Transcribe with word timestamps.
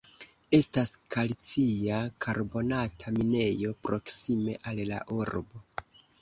Estas 0.59 0.91
kalcia 1.15 1.99
karbonata 2.25 3.13
minejo 3.19 3.75
proksime 3.89 4.57
al 4.73 4.83
la 4.95 5.05
urbo. 5.21 5.63